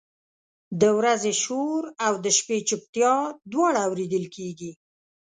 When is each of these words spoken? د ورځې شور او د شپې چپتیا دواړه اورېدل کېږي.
د 0.81 0.83
ورځې 0.97 1.33
شور 1.43 1.81
او 2.05 2.13
د 2.23 2.25
شپې 2.37 2.57
چپتیا 2.69 3.15
دواړه 3.51 3.79
اورېدل 3.87 4.25
کېږي. 4.35 4.71